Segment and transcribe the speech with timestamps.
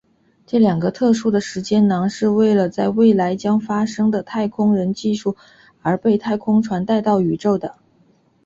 [0.47, 5.35] 这两个特殊的时间囊是为了在未来将发展的太空人技术
[5.83, 7.75] 而被太空船带到宇宙的。